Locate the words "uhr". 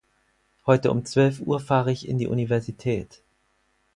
1.41-1.59